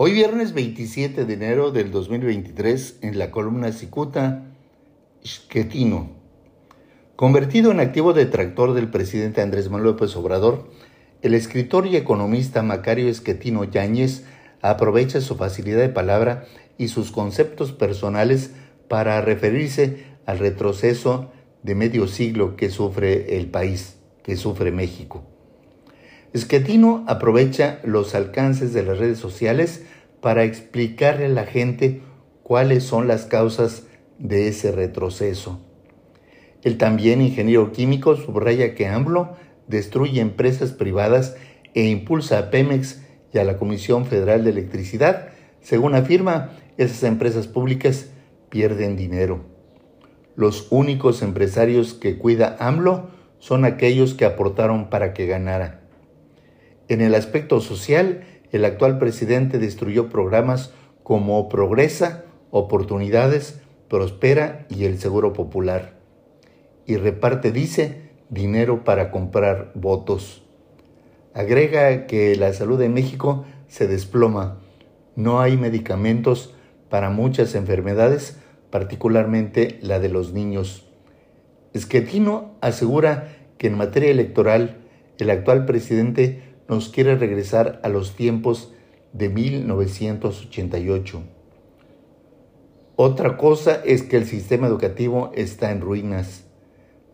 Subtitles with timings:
[0.00, 4.44] Hoy viernes 27 de enero del 2023 en la columna Cicuta,
[5.26, 6.10] Schettino.
[7.16, 10.70] Convertido en activo detractor del presidente Andrés Manuel López Obrador,
[11.20, 14.24] el escritor y economista Macario Esquetino Yáñez
[14.62, 16.44] aprovecha su facilidad de palabra
[16.78, 18.52] y sus conceptos personales
[18.86, 21.32] para referirse al retroceso
[21.64, 25.37] de medio siglo que sufre el país, que sufre México.
[26.32, 29.84] Esquetino aprovecha los alcances de las redes sociales
[30.20, 32.02] para explicarle a la gente
[32.42, 33.84] cuáles son las causas
[34.18, 35.60] de ese retroceso.
[36.62, 39.36] El también ingeniero químico subraya que AMLO
[39.68, 41.36] destruye empresas privadas
[41.74, 43.02] e impulsa a Pemex
[43.32, 45.28] y a la Comisión Federal de Electricidad.
[45.60, 48.10] Según afirma, esas empresas públicas
[48.50, 49.44] pierden dinero.
[50.36, 55.87] Los únicos empresarios que cuida AMLO son aquellos que aportaron para que ganara.
[56.88, 64.98] En el aspecto social, el actual presidente destruyó programas como Progresa, Oportunidades, Prospera y el
[64.98, 65.98] Seguro Popular.
[66.86, 70.42] Y reparte, dice, dinero para comprar votos.
[71.34, 74.58] Agrega que la salud de México se desploma.
[75.14, 76.54] No hay medicamentos
[76.88, 78.38] para muchas enfermedades,
[78.70, 80.88] particularmente la de los niños.
[81.74, 84.78] Esquetino asegura que en materia electoral
[85.18, 88.72] el actual presidente nos quiere regresar a los tiempos
[89.12, 91.22] de 1988.
[92.96, 96.44] Otra cosa es que el sistema educativo está en ruinas.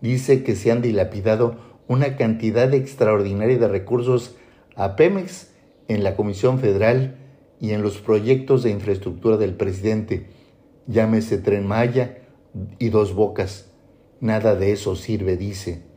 [0.00, 1.56] Dice que se han dilapidado
[1.88, 4.36] una cantidad extraordinaria de recursos
[4.76, 5.50] a Pemex
[5.88, 7.18] en la Comisión Federal
[7.60, 10.26] y en los proyectos de infraestructura del presidente,
[10.86, 12.18] llámese Tren Maya
[12.78, 13.70] y Dos Bocas.
[14.20, 15.93] Nada de eso sirve, dice.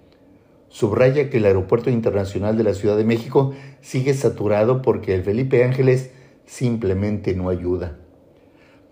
[0.78, 5.64] Subraya que el Aeropuerto Internacional de la Ciudad de México sigue saturado porque el Felipe
[5.64, 6.12] Ángeles
[6.46, 7.98] simplemente no ayuda.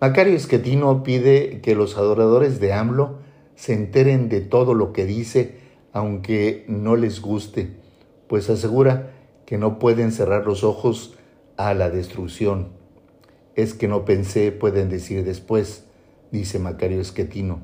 [0.00, 3.20] Macario Esquetino pide que los adoradores de AMLO
[3.54, 5.58] se enteren de todo lo que dice,
[5.92, 7.76] aunque no les guste,
[8.26, 9.12] pues asegura
[9.46, 11.14] que no pueden cerrar los ojos
[11.56, 12.70] a la destrucción.
[13.54, 15.84] Es que no pensé, pueden decir después,
[16.32, 17.60] dice Macario Esquetino.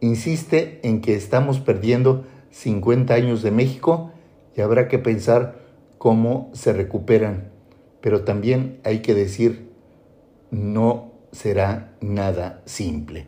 [0.00, 2.24] Insiste en que estamos perdiendo
[2.54, 4.12] 50 años de México
[4.56, 5.56] y habrá que pensar
[5.98, 7.50] cómo se recuperan.
[8.00, 9.70] Pero también hay que decir,
[10.50, 13.26] no será nada simple.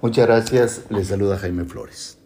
[0.00, 2.23] Muchas gracias, les saluda Jaime Flores.